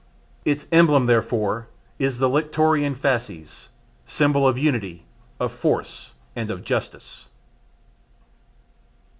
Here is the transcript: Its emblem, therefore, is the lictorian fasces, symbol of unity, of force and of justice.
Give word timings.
Its 0.45 0.65
emblem, 0.71 1.05
therefore, 1.05 1.67
is 1.99 2.17
the 2.17 2.27
lictorian 2.27 2.95
fasces, 2.95 3.69
symbol 4.07 4.47
of 4.47 4.57
unity, 4.57 5.05
of 5.39 5.51
force 5.51 6.13
and 6.35 6.49
of 6.49 6.63
justice. 6.63 7.27